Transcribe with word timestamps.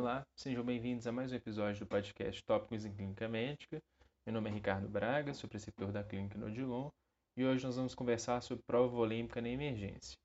Olá, 0.00 0.24
sejam 0.36 0.62
bem-vindos 0.62 1.08
a 1.08 1.12
mais 1.12 1.32
um 1.32 1.34
episódio 1.34 1.80
do 1.80 1.88
podcast 1.88 2.40
Tópicos 2.44 2.84
em 2.84 2.92
Clínica 2.92 3.28
Médica. 3.28 3.82
Meu 4.24 4.32
nome 4.32 4.48
é 4.48 4.52
Ricardo 4.52 4.88
Braga, 4.88 5.34
sou 5.34 5.50
preceptor 5.50 5.90
da 5.90 6.04
Clínica 6.04 6.38
Nodilon 6.38 6.88
e 7.36 7.44
hoje 7.44 7.66
nós 7.66 7.74
vamos 7.74 7.96
conversar 7.96 8.40
sobre 8.40 8.62
prova 8.64 8.86
volêmica 8.86 9.42
na 9.42 9.48
emergência. 9.48 10.16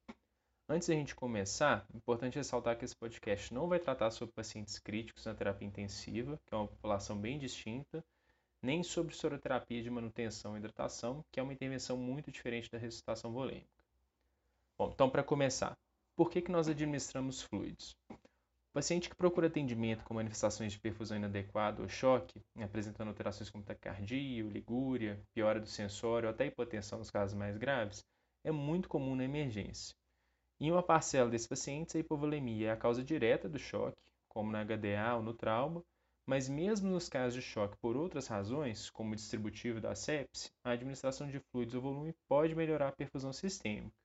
Antes 0.70 0.89
da 0.89 0.94
gente 0.94 1.15
começar, 1.15 1.88
é 1.91 1.97
importante 1.97 2.36
ressaltar 2.36 2.78
que 2.78 2.86
esse 2.86 2.96
podcast 2.96 3.51
não 3.51 3.67
vai 3.67 3.79
tratar 3.79 4.12
sobre 4.12 4.36
pacientes 4.36 4.78
críticos 4.78 5.26
na 5.26 5.33
terapia 5.33 5.67
intensiva, 5.67 6.40
que 6.46 6.53
é 6.53 6.58
uma 6.58 6.67
população 6.67 7.17
bem 7.17 7.40
distinta, 7.40 8.05
nem 8.62 8.83
sobre 8.83 9.15
soroterapia 9.15 9.81
de 9.81 9.90
manutenção 9.90 10.55
e 10.55 10.60
hidratação, 10.60 11.26
que 11.31 11.40
é 11.40 11.44
uma 11.44 11.51
intervenção 11.51 11.97
muito 11.97 12.31
diferente 12.31 12.69
da 12.69 12.78
ressuscitação 12.78 13.33
volêmica. 13.33 13.83
Bom, 14.78 14.92
então 14.94 15.10
para 15.10 15.24
começar, 15.24 15.76
por 16.16 16.30
que, 16.30 16.44
que 16.44 16.52
nós 16.52 16.67
administramos 16.67 17.41
fluidos? 17.41 17.98
Paciente 18.73 19.08
que 19.08 19.16
procura 19.16 19.45
atendimento 19.45 20.03
com 20.03 20.16
manifestações 20.16 20.73
de 20.73 20.80
perfusão 20.80 21.16
inadequada 21.16 21.84
ou 21.84 21.88
choque, 21.88 22.41
apresentando 22.59 23.09
alterações 23.09 23.48
como 23.48 23.63
taquicardia, 23.63 24.44
ligúria, 24.46 25.22
piora 25.32 25.59
do 25.59 25.68
sensório 25.68 26.27
ou 26.27 26.34
até 26.34 26.48
hipotensão 26.48 26.98
nos 26.98 27.12
casos 27.12 27.38
mais 27.38 27.55
graves, 27.55 28.04
é 28.44 28.52
muito 28.52 28.90
comum 28.90 29.16
na 29.16 29.26
emergência. 29.26 29.96
Em 30.59 30.72
uma 30.72 30.82
parcela 30.82 31.30
desses 31.30 31.46
pacientes, 31.46 31.96
a 31.96 31.99
hipovolemia 31.99 32.70
é 32.70 32.72
a 32.72 32.76
causa 32.76 33.04
direta 33.04 33.48
do 33.48 33.59
choque, 33.59 34.02
como 34.27 34.52
na 34.52 34.63
HDA 34.66 35.18
ou 35.18 35.21
no 35.21 35.35
trauma, 35.35 35.84
mas 36.26 36.49
mesmo 36.49 36.90
nos 36.90 37.08
casos 37.08 37.35
de 37.35 37.41
choque 37.41 37.77
por 37.77 37.96
outras 37.96 38.26
razões, 38.26 38.90
como 38.90 39.13
o 39.13 39.16
distributivo 39.16 39.80
da 39.80 39.94
sepse, 39.94 40.49
a 40.63 40.71
administração 40.71 41.30
de 41.30 41.40
fluidos 41.40 41.76
ou 41.76 41.82
volume 41.82 42.16
pode 42.27 42.55
melhorar 42.55 42.88
a 42.88 42.91
perfusão 42.91 43.32
sistêmica. 43.32 44.02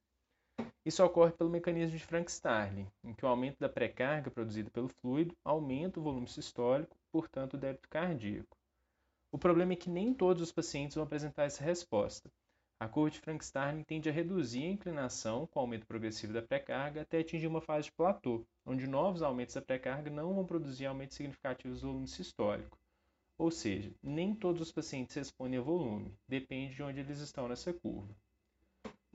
Isso 0.88 1.04
ocorre 1.04 1.32
pelo 1.32 1.50
mecanismo 1.50 1.98
de 1.98 2.06
Frank-Starling, 2.06 2.86
em 3.04 3.12
que 3.12 3.22
o 3.22 3.28
aumento 3.28 3.58
da 3.60 3.68
pré-carga 3.68 4.30
produzida 4.30 4.70
pelo 4.70 4.88
fluido 4.88 5.36
aumenta 5.44 6.00
o 6.00 6.02
volume 6.02 6.26
sistólico, 6.26 6.96
portanto 7.12 7.52
o 7.52 7.58
débito 7.58 7.90
cardíaco. 7.90 8.56
O 9.30 9.36
problema 9.36 9.74
é 9.74 9.76
que 9.76 9.90
nem 9.90 10.14
todos 10.14 10.42
os 10.42 10.50
pacientes 10.50 10.94
vão 10.94 11.04
apresentar 11.04 11.44
essa 11.44 11.62
resposta, 11.62 12.32
a 12.80 12.88
curva 12.88 13.10
de 13.10 13.20
Frank-Starling 13.20 13.82
tende 13.82 14.08
a 14.08 14.12
reduzir 14.12 14.62
a 14.62 14.70
inclinação 14.70 15.46
com 15.48 15.58
o 15.58 15.62
aumento 15.62 15.86
progressivo 15.86 16.32
da 16.32 16.40
pré-carga 16.40 17.02
até 17.02 17.18
atingir 17.18 17.48
uma 17.48 17.60
fase 17.60 17.88
de 17.88 17.92
platô, 17.92 18.46
onde 18.64 18.86
novos 18.86 19.20
aumentos 19.20 19.56
da 19.56 19.60
pré-carga 19.60 20.10
não 20.10 20.32
vão 20.32 20.46
produzir 20.46 20.86
aumentos 20.86 21.18
significativos 21.18 21.82
do 21.82 21.88
volume 21.88 22.08
sistólico. 22.08 22.78
Ou 23.36 23.50
seja, 23.50 23.92
nem 24.02 24.34
todos 24.34 24.62
os 24.62 24.72
pacientes 24.72 25.14
respondem 25.16 25.58
a 25.58 25.62
volume, 25.62 26.16
depende 26.26 26.76
de 26.76 26.82
onde 26.82 27.00
eles 27.00 27.20
estão 27.20 27.46
nessa 27.46 27.74
curva. 27.74 28.16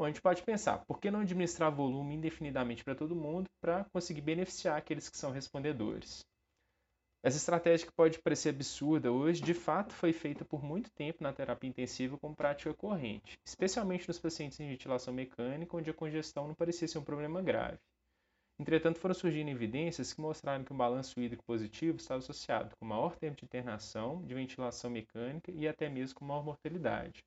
Bom, 0.03 0.07
a 0.07 0.09
gente 0.09 0.21
pode 0.21 0.43
pensar, 0.43 0.83
por 0.85 0.99
que 0.99 1.09
não 1.09 1.21
administrar 1.21 1.73
volume 1.73 2.15
indefinidamente 2.15 2.83
para 2.83 2.93
todo 2.93 3.15
mundo 3.15 3.49
para 3.61 3.85
conseguir 3.85 4.19
beneficiar 4.19 4.77
aqueles 4.77 5.07
que 5.07 5.15
são 5.15 5.31
respondedores? 5.31 6.25
Essa 7.23 7.37
estratégia 7.37 7.87
que 7.87 7.93
pode 7.95 8.21
parecer 8.21 8.49
absurda 8.49 9.13
hoje, 9.13 9.41
de 9.41 9.53
fato 9.53 9.93
foi 9.93 10.11
feita 10.11 10.43
por 10.43 10.61
muito 10.61 10.91
tempo 10.91 11.23
na 11.23 11.31
terapia 11.31 11.69
intensiva 11.69 12.17
como 12.17 12.35
prática 12.35 12.73
corrente, 12.73 13.37
especialmente 13.47 14.05
nos 14.05 14.19
pacientes 14.19 14.59
em 14.59 14.67
ventilação 14.67 15.13
mecânica, 15.13 15.77
onde 15.77 15.89
a 15.89 15.93
congestão 15.93 16.49
não 16.49 16.53
parecia 16.53 16.85
ser 16.85 16.97
um 16.97 17.05
problema 17.05 17.41
grave. 17.41 17.79
Entretanto, 18.59 18.99
foram 18.99 19.15
surgindo 19.15 19.51
evidências 19.51 20.11
que 20.11 20.19
mostraram 20.19 20.65
que 20.65 20.73
o 20.73 20.75
balanço 20.75 21.17
hídrico 21.17 21.45
positivo 21.45 21.95
estava 21.95 22.19
associado 22.19 22.75
com 22.75 22.85
maior 22.85 23.15
tempo 23.15 23.37
de 23.37 23.45
internação, 23.45 24.21
de 24.25 24.33
ventilação 24.33 24.89
mecânica 24.89 25.49
e 25.49 25.65
até 25.65 25.87
mesmo 25.87 26.19
com 26.19 26.25
maior 26.25 26.43
mortalidade. 26.43 27.23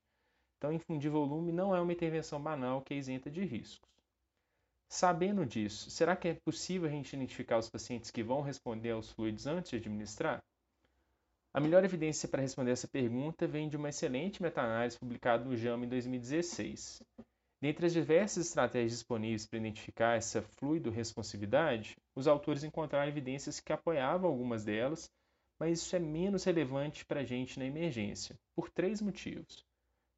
Então, 0.57 0.73
infundir 0.73 1.11
volume 1.11 1.51
não 1.51 1.75
é 1.75 1.79
uma 1.79 1.93
intervenção 1.93 2.41
banal 2.41 2.81
que 2.81 2.93
é 2.93 2.97
isenta 2.97 3.29
de 3.29 3.45
riscos. 3.45 3.87
Sabendo 4.89 5.45
disso, 5.45 5.91
será 5.91 6.15
que 6.15 6.29
é 6.29 6.33
possível 6.33 6.87
a 6.87 6.91
gente 6.91 7.13
identificar 7.13 7.57
os 7.57 7.69
pacientes 7.69 8.09
que 8.09 8.23
vão 8.23 8.41
responder 8.41 8.91
aos 8.91 9.11
fluidos 9.11 9.45
antes 9.45 9.69
de 9.69 9.75
administrar? 9.77 10.41
A 11.53 11.59
melhor 11.59 11.83
evidência 11.83 12.27
para 12.29 12.41
responder 12.41 12.71
essa 12.71 12.87
pergunta 12.87 13.45
vem 13.45 13.67
de 13.67 13.75
uma 13.75 13.89
excelente 13.89 14.41
meta-análise 14.41 14.97
publicada 14.97 15.43
no 15.43 15.57
JAMA 15.57 15.85
em 15.85 15.89
2016. 15.89 17.03
Dentre 17.59 17.85
as 17.85 17.93
diversas 17.93 18.47
estratégias 18.47 18.91
disponíveis 18.91 19.45
para 19.45 19.59
identificar 19.59 20.15
essa 20.15 20.41
fluido-responsividade, 20.41 21.97
os 22.15 22.27
autores 22.27 22.63
encontraram 22.63 23.09
evidências 23.09 23.59
que 23.59 23.73
apoiavam 23.73 24.29
algumas 24.29 24.63
delas, 24.63 25.11
mas 25.59 25.81
isso 25.81 25.95
é 25.95 25.99
menos 25.99 26.43
relevante 26.43 27.03
para 27.05 27.21
a 27.21 27.25
gente 27.25 27.59
na 27.59 27.65
emergência, 27.65 28.37
por 28.55 28.69
três 28.69 29.01
motivos. 29.01 29.66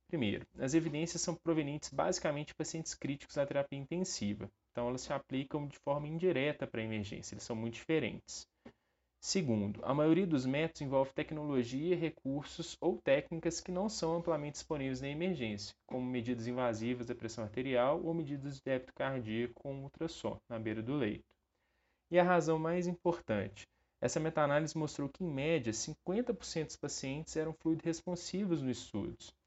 Primeiro, 0.10 0.44
as 0.58 0.74
evidências 0.74 1.22
são 1.22 1.36
provenientes 1.36 1.94
basicamente 1.94 2.48
de 2.48 2.56
pacientes 2.56 2.96
críticos 2.96 3.36
da 3.36 3.46
terapia 3.46 3.78
intensiva, 3.78 4.50
então 4.72 4.90
elas 4.90 5.02
se 5.02 5.14
aplicam 5.14 5.68
de 5.68 5.78
forma 5.78 6.08
indireta 6.08 6.66
para 6.66 6.82
a 6.82 6.84
emergência, 6.84 7.36
eles 7.36 7.44
são 7.44 7.56
muito 7.56 7.76
diferentes. 7.76 8.48
Segundo, 9.22 9.80
a 9.86 9.94
maioria 9.94 10.26
dos 10.26 10.48
métodos 10.48 10.82
envolve 10.82 11.14
tecnologia, 11.14 11.96
recursos 11.96 12.76
ou 12.82 12.98
técnicas 12.98 13.62
que 13.62 13.72
não 13.72 13.88
são 13.88 14.16
amplamente 14.16 14.54
disponíveis 14.54 15.00
na 15.00 15.10
emergência, 15.10 15.76
como 15.86 16.04
medidas 16.04 16.48
invasivas 16.48 17.06
da 17.06 17.14
pressão 17.14 17.44
arterial 17.44 18.02
ou 18.04 18.12
medidas 18.12 18.56
de 18.56 18.64
débito 18.64 18.94
cardíaco 18.96 19.62
com 19.62 19.84
ultrassom 19.84 20.40
na 20.50 20.58
beira 20.58 20.82
do 20.82 20.96
leito. 20.96 21.36
E 22.10 22.18
a 22.18 22.24
razão 22.24 22.58
mais 22.58 22.88
importante, 22.88 23.68
essa 24.02 24.20
meta-análise 24.20 24.76
mostrou 24.76 25.08
que, 25.08 25.24
em 25.24 25.30
média, 25.30 25.72
50% 25.72 26.66
dos 26.66 26.78
pacientes 26.78 27.36
eram 27.38 27.54
fluido 27.54 27.86
responsivos 27.86 28.64
nos 28.64 28.80
estudos, 28.80 29.38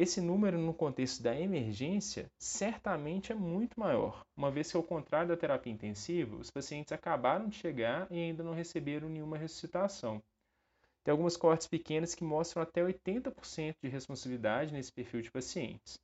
esse 0.00 0.20
número, 0.20 0.56
no 0.56 0.72
contexto 0.72 1.24
da 1.24 1.34
emergência, 1.36 2.30
certamente 2.38 3.32
é 3.32 3.34
muito 3.34 3.80
maior, 3.80 4.24
uma 4.36 4.48
vez 4.48 4.70
que, 4.70 4.76
ao 4.76 4.82
contrário 4.84 5.26
da 5.26 5.36
terapia 5.36 5.72
intensiva, 5.72 6.36
os 6.36 6.52
pacientes 6.52 6.92
acabaram 6.92 7.48
de 7.48 7.56
chegar 7.56 8.06
e 8.08 8.14
ainda 8.14 8.44
não 8.44 8.54
receberam 8.54 9.08
nenhuma 9.08 9.36
ressuscitação. 9.36 10.22
Tem 11.02 11.10
algumas 11.10 11.36
cortes 11.36 11.66
pequenas 11.66 12.14
que 12.14 12.22
mostram 12.22 12.62
até 12.62 12.80
80% 12.80 13.74
de 13.82 13.88
responsividade 13.88 14.72
nesse 14.72 14.92
perfil 14.92 15.20
de 15.20 15.32
pacientes. 15.32 15.98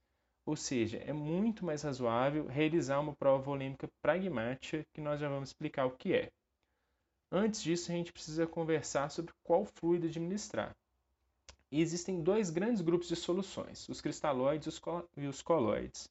Ou 0.44 0.56
seja, 0.56 0.98
é 0.98 1.12
muito 1.12 1.64
mais 1.64 1.82
razoável 1.82 2.48
realizar 2.48 2.98
uma 2.98 3.14
prova 3.14 3.44
volêmica 3.44 3.86
pragmática, 4.02 4.82
que 4.92 5.00
nós 5.00 5.20
já 5.20 5.28
vamos 5.28 5.50
explicar 5.50 5.86
o 5.86 5.96
que 5.96 6.14
é. 6.14 6.32
Antes 7.30 7.62
disso, 7.62 7.92
a 7.92 7.94
gente 7.94 8.12
precisa 8.12 8.44
conversar 8.44 9.08
sobre 9.12 9.32
qual 9.44 9.64
fluido 9.64 10.08
administrar. 10.08 10.74
E 11.74 11.80
existem 11.80 12.22
dois 12.22 12.50
grandes 12.50 12.80
grupos 12.80 13.08
de 13.08 13.16
soluções, 13.16 13.88
os 13.88 14.00
cristalóides 14.00 14.80
e 15.16 15.26
os 15.26 15.42
coloides. 15.42 16.08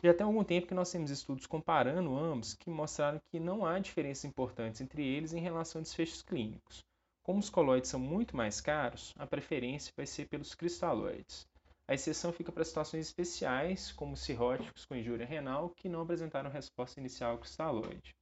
Já 0.00 0.14
tem 0.14 0.24
algum 0.24 0.44
tempo 0.44 0.68
que 0.68 0.74
nós 0.74 0.92
temos 0.92 1.10
estudos 1.10 1.44
comparando 1.44 2.16
ambos 2.16 2.54
que 2.54 2.70
mostraram 2.70 3.20
que 3.28 3.40
não 3.40 3.66
há 3.66 3.80
diferenças 3.80 4.24
importantes 4.24 4.80
entre 4.80 5.04
eles 5.04 5.32
em 5.32 5.40
relação 5.40 5.80
a 5.80 5.82
desfechos 5.82 6.22
clínicos. 6.22 6.84
Como 7.24 7.40
os 7.40 7.50
coloides 7.50 7.90
são 7.90 7.98
muito 7.98 8.36
mais 8.36 8.60
caros, 8.60 9.12
a 9.18 9.26
preferência 9.26 9.92
vai 9.96 10.06
ser 10.06 10.28
pelos 10.28 10.54
cristalóides. 10.54 11.48
A 11.88 11.94
exceção 11.94 12.32
fica 12.32 12.52
para 12.52 12.64
situações 12.64 13.06
especiais, 13.06 13.90
como 13.90 14.16
cirróticos 14.16 14.84
com 14.84 14.94
injúria 14.94 15.26
renal, 15.26 15.70
que 15.70 15.88
não 15.88 16.02
apresentaram 16.02 16.48
resposta 16.48 17.00
inicial 17.00 17.32
ao 17.32 17.38
cristalóide. 17.38 18.14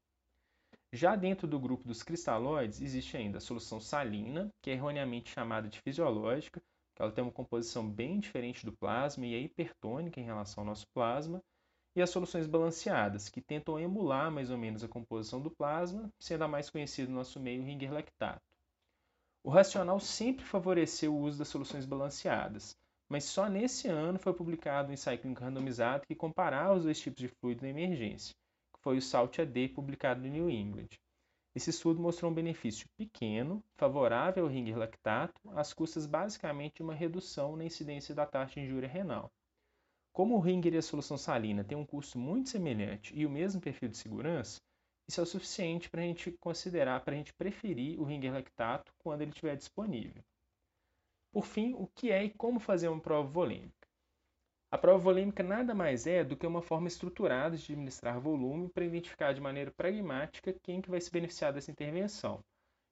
Já 0.95 1.17
dentro 1.17 1.49
do 1.49 1.59
grupo 1.59 1.89
dos 1.89 2.05
cristalóides, 2.05 2.81
existe 2.81 3.17
ainda 3.17 3.39
a 3.39 3.41
solução 3.41 3.81
salina, 3.81 4.49
que 4.63 4.71
é 4.71 4.75
erroneamente 4.75 5.33
chamada 5.33 5.69
de 5.69 5.81
fisiológica, 5.81 6.63
que 6.95 7.03
ela 7.03 7.11
tem 7.11 7.25
uma 7.25 7.33
composição 7.33 7.91
bem 7.91 8.21
diferente 8.21 8.65
do 8.65 8.71
plasma 8.71 9.27
e 9.27 9.35
é 9.35 9.41
hipertônica 9.41 10.21
em 10.21 10.25
relação 10.25 10.63
ao 10.63 10.69
nosso 10.69 10.87
plasma, 10.95 11.43
e 11.97 12.01
as 12.01 12.11
soluções 12.11 12.47
balanceadas, 12.47 13.29
que 13.29 13.41
tentam 13.41 13.77
emular 13.77 14.31
mais 14.31 14.53
ou 14.53 14.57
menos 14.57 14.85
a 14.85 14.89
composição 14.89 15.41
do 15.41 15.51
plasma, 15.51 16.09
sendo 16.17 16.45
a 16.45 16.49
mais 16.49 16.71
conhecida 16.71 17.11
no 17.11 17.17
nosso 17.17 17.41
meio 17.41 17.65
ringer 17.65 17.93
lactato. 17.93 18.41
O 19.43 19.51
racional 19.51 19.99
sempre 19.99 20.45
favoreceu 20.45 21.13
o 21.13 21.23
uso 21.23 21.41
das 21.41 21.49
soluções 21.49 21.85
balanceadas, 21.85 22.79
mas 23.09 23.25
só 23.25 23.49
nesse 23.49 23.89
ano 23.89 24.21
foi 24.21 24.33
publicado 24.33 24.91
um 24.91 24.93
ensaio 24.93 25.19
clínico 25.19 25.43
randomizado 25.43 26.07
que 26.07 26.15
comparava 26.15 26.77
os 26.77 26.85
dois 26.85 27.01
tipos 27.01 27.21
de 27.21 27.27
fluido 27.27 27.63
na 27.63 27.71
emergência 27.71 28.33
foi 28.85 28.99
o 28.99 29.03
SALT 29.03 29.41
AD 29.41 29.71
publicado 29.71 30.21
no 30.21 30.29
New 30.29 30.51
England. 30.51 30.89
Esse 31.55 31.71
estudo 31.71 32.03
mostrou 32.03 32.31
um 32.31 32.35
benefício 32.35 32.87
pequeno, 32.99 33.65
favorável 33.77 34.45
ao 34.45 34.51
ringer 34.51 34.77
lactato, 34.77 35.41
às 35.57 35.73
custas 35.73 36.05
basicamente 36.05 36.77
de 36.77 36.83
uma 36.83 36.95
redução 36.95 37.57
na 37.57 37.65
incidência 37.65 38.15
da 38.15 38.27
taxa 38.27 38.61
de 38.61 38.67
injúria 38.67 38.89
renal. 38.89 39.33
Como 40.13 40.37
o 40.37 40.39
ringer 40.39 40.75
e 40.75 40.77
a 40.77 40.83
solução 40.83 41.17
salina 41.17 41.65
têm 41.65 41.79
um 41.79 41.87
custo 41.87 42.19
muito 42.19 42.51
semelhante 42.51 43.19
e 43.19 43.25
o 43.25 43.31
mesmo 43.31 43.59
perfil 43.59 43.89
de 43.89 43.97
segurança, 43.97 44.61
isso 45.09 45.19
é 45.19 45.23
o 45.23 45.27
suficiente 45.27 45.89
para 45.89 46.03
a 46.03 46.05
gente 46.05 46.31
considerar, 46.33 47.03
para 47.03 47.15
a 47.15 47.17
gente 47.17 47.33
preferir 47.33 47.99
o 47.99 48.05
ringer 48.05 48.35
lactato 48.35 48.93
quando 48.99 49.23
ele 49.23 49.31
estiver 49.31 49.57
disponível. 49.57 50.23
Por 51.33 51.47
fim, 51.47 51.73
o 51.73 51.87
que 51.87 52.13
é 52.13 52.23
e 52.23 52.31
como 52.31 52.61
fazer 52.61 52.89
uma 52.89 53.01
prova 53.01 53.29
volêmica? 53.29 53.84
A 54.75 54.77
prova 54.77 54.99
volêmica 54.99 55.41
nada 55.41 55.73
mais 55.73 56.05
é 56.05 56.25
do 56.25 56.37
que 56.37 56.45
uma 56.45 56.61
forma 56.61 56.89
estruturada 56.89 57.57
de 57.57 57.73
administrar 57.73 58.19
volume 58.19 58.69
para 58.69 58.85
identificar 58.85 59.33
de 59.33 59.41
maneira 59.41 59.71
pragmática 59.71 60.53
quem 60.65 60.81
que 60.81 60.91
vai 60.91 61.01
se 61.01 61.13
beneficiar 61.13 61.53
dessa 61.53 61.71
intervenção. 61.71 62.43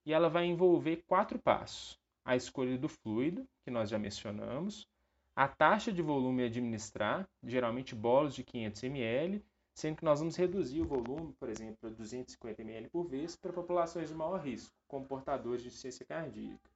E 0.06 0.12
ela 0.12 0.29
vai 0.29 0.44
envolver 0.44 1.02
quatro 1.08 1.40
passos: 1.40 1.99
a 2.25 2.37
escolha 2.37 2.79
do 2.79 2.88
fluido, 2.88 3.44
que 3.64 3.70
nós 3.73 3.90
já 3.90 3.99
mencionamos, 3.99 4.87
a 5.34 5.49
taxa 5.49 5.93
de 5.93 6.00
volume 6.00 6.44
a 6.44 6.46
administrar, 6.46 7.29
geralmente 7.43 7.96
bolos 7.96 8.37
de 8.37 8.44
500 8.44 8.85
ml, 8.85 9.44
sendo 9.75 9.96
que 9.96 10.05
nós 10.05 10.20
vamos 10.20 10.37
reduzir 10.37 10.82
o 10.82 10.87
volume, 10.87 11.32
por 11.32 11.49
exemplo, 11.49 11.78
para 11.81 11.90
250 11.90 12.62
ml 12.62 12.90
por 12.90 13.08
vez 13.08 13.35
para 13.35 13.52
populações 13.52 14.08
de 14.08 14.14
maior 14.14 14.40
risco, 14.40 14.73
como 14.87 15.05
portadores 15.05 15.62
de 15.62 15.67
insuficiência 15.67 16.06
cardíaca. 16.06 16.70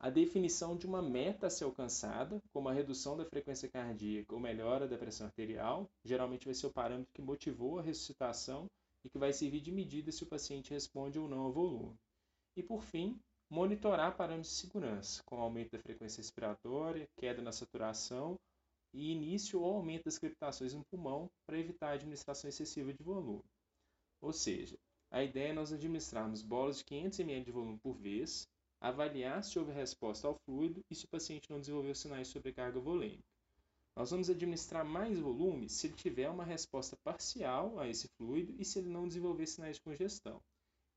A 0.00 0.10
definição 0.10 0.76
de 0.76 0.86
uma 0.86 1.00
meta 1.00 1.46
a 1.46 1.50
ser 1.50 1.64
alcançada, 1.64 2.40
como 2.52 2.68
a 2.68 2.72
redução 2.72 3.16
da 3.16 3.24
frequência 3.24 3.68
cardíaca 3.68 4.34
ou 4.34 4.40
melhora 4.40 4.86
da 4.86 4.98
pressão 4.98 5.26
arterial, 5.26 5.88
geralmente 6.04 6.44
vai 6.44 6.54
ser 6.54 6.66
o 6.66 6.72
parâmetro 6.72 7.12
que 7.14 7.22
motivou 7.22 7.78
a 7.78 7.82
ressuscitação 7.82 8.66
e 9.04 9.08
que 9.08 9.18
vai 9.18 9.32
servir 9.32 9.60
de 9.60 9.72
medida 9.72 10.12
se 10.12 10.22
o 10.22 10.26
paciente 10.26 10.70
responde 10.70 11.18
ou 11.18 11.28
não 11.28 11.40
ao 11.40 11.52
volume. 11.52 11.94
E 12.56 12.62
por 12.62 12.82
fim, 12.82 13.18
monitorar 13.50 14.16
parâmetros 14.16 14.52
de 14.52 14.60
segurança, 14.60 15.22
como 15.24 15.42
aumento 15.42 15.72
da 15.72 15.78
frequência 15.78 16.20
respiratória, 16.20 17.08
queda 17.16 17.40
na 17.40 17.52
saturação 17.52 18.36
e 18.92 19.10
início 19.10 19.60
ou 19.60 19.76
aumento 19.76 20.04
das 20.04 20.18
crepitações 20.18 20.74
no 20.74 20.84
pulmão 20.84 21.30
para 21.46 21.58
evitar 21.58 21.90
a 21.90 21.94
administração 21.94 22.48
excessiva 22.48 22.92
de 22.92 23.02
volume. 23.02 23.44
Ou 24.20 24.32
seja, 24.32 24.78
a 25.10 25.22
ideia 25.22 25.50
é 25.50 25.52
nós 25.52 25.72
administrarmos 25.72 26.42
bolas 26.42 26.78
de 26.78 26.84
500 26.84 27.20
ml 27.20 27.44
de 27.44 27.52
volume 27.52 27.78
por 27.78 27.94
vez, 27.96 28.48
avaliar 28.88 29.42
se 29.42 29.58
houve 29.58 29.72
resposta 29.72 30.28
ao 30.28 30.34
fluido 30.44 30.84
e 30.90 30.94
se 30.94 31.06
o 31.06 31.08
paciente 31.08 31.50
não 31.50 31.58
desenvolveu 31.58 31.94
sinais 31.94 32.26
de 32.26 32.34
sobrecarga 32.34 32.78
volêmica. 32.78 33.24
Nós 33.96 34.10
vamos 34.10 34.28
administrar 34.28 34.84
mais 34.84 35.18
volume 35.18 35.70
se 35.70 35.86
ele 35.86 35.94
tiver 35.94 36.28
uma 36.28 36.44
resposta 36.44 36.94
parcial 37.02 37.78
a 37.78 37.88
esse 37.88 38.08
fluido 38.08 38.54
e 38.58 38.64
se 38.64 38.78
ele 38.78 38.90
não 38.90 39.08
desenvolver 39.08 39.46
sinais 39.46 39.76
de 39.76 39.82
congestão. 39.82 40.38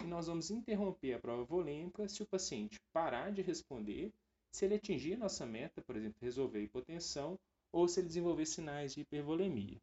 E 0.03 0.05
nós 0.05 0.27
vamos 0.27 0.51
interromper 0.51 1.13
a 1.13 1.19
prova 1.19 1.45
volêmica 1.45 2.09
se 2.09 2.21
o 2.21 2.25
paciente 2.25 2.77
parar 2.91 3.31
de 3.31 3.41
responder, 3.41 4.11
se 4.51 4.65
ele 4.65 4.75
atingir 4.75 5.13
a 5.13 5.19
nossa 5.19 5.45
meta, 5.45 5.81
por 5.81 5.95
exemplo, 5.95 6.17
resolver 6.21 6.59
a 6.59 6.63
hipotensão, 6.63 7.39
ou 7.71 7.87
se 7.87 8.01
ele 8.01 8.07
desenvolver 8.07 8.45
sinais 8.45 8.95
de 8.95 9.01
hipervolemia. 9.01 9.79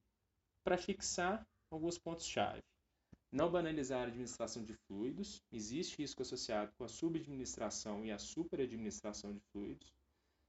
Para 0.63 0.77
fixar 0.77 1.47
alguns 1.71 1.97
pontos-chave. 1.97 2.63
Não 3.35 3.51
banalizar 3.51 4.03
a 4.03 4.07
administração 4.07 4.63
de 4.63 4.75
fluidos, 4.87 5.43
existe 5.51 5.99
risco 5.99 6.23
associado 6.23 6.73
com 6.79 6.85
a 6.85 6.89
subadministração 6.89 8.05
e 8.07 8.13
a 8.13 8.17
superadministração 8.17 9.33
de 9.33 9.41
fluidos 9.51 9.93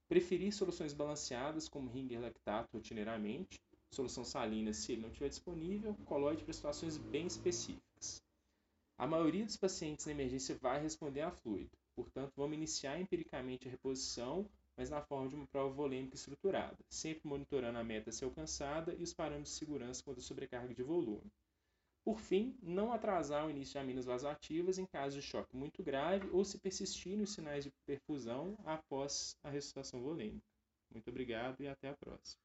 Preferir 0.08 0.54
soluções 0.54 0.94
balanceadas, 0.94 1.68
como 1.68 1.90
ringer 1.90 2.22
lactato 2.22 2.70
rotineiramente, 2.78 3.60
solução 3.92 4.24
salina 4.24 4.72
se 4.72 4.92
ele 4.92 5.02
não 5.02 5.10
estiver 5.10 5.30
disponível, 5.30 5.96
colóide 6.06 6.44
para 6.44 6.54
situações 6.54 6.96
bem 6.96 7.26
específicas. 7.26 8.22
A 9.00 9.08
maioria 9.08 9.46
dos 9.46 9.58
pacientes 9.58 10.06
na 10.06 10.12
emergência 10.12 10.54
vai 10.54 10.80
responder 10.80 11.22
a 11.22 11.32
fluido, 11.32 11.76
portanto, 11.96 12.34
vamos 12.36 12.56
iniciar 12.56 13.02
empiricamente 13.02 13.68
a 13.68 13.72
reposição, 13.72 14.48
mas 14.78 14.92
na 14.92 15.02
forma 15.02 15.28
de 15.28 15.36
uma 15.36 15.48
prova 15.48 15.74
volêmica 15.74 16.14
estruturada, 16.14 16.78
sempre 16.88 17.28
monitorando 17.28 17.80
a 17.80 17.84
meta 17.84 18.12
a 18.12 18.14
ser 18.14 18.26
alcançada 18.26 18.94
e 18.94 19.02
os 19.02 19.12
parâmetros 19.12 19.54
de 19.54 19.58
segurança 19.58 20.04
à 20.08 20.22
sobrecarga 20.22 20.76
de 20.76 20.84
volume. 20.84 21.32
Por 22.06 22.20
fim, 22.20 22.56
não 22.62 22.94
atrasar 22.94 23.48
o 23.48 23.50
início 23.50 23.74
de 23.74 23.80
aminas 23.80 24.06
vasoativas 24.06 24.78
em 24.78 24.86
caso 24.86 25.20
de 25.20 25.26
choque 25.26 25.58
muito 25.58 25.82
grave 25.82 26.30
ou 26.32 26.46
se 26.46 26.60
persistirem 26.60 27.24
os 27.24 27.34
sinais 27.34 27.64
de 27.64 27.72
perfusão 27.84 28.56
após 28.64 29.36
a 29.44 29.50
ressuscitação 29.50 30.00
volêmica. 30.00 30.46
Muito 30.92 31.10
obrigado 31.10 31.62
e 31.62 31.68
até 31.68 31.90
a 31.90 31.96
próxima. 31.96 32.45